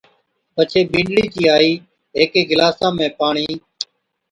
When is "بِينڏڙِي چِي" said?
0.91-1.43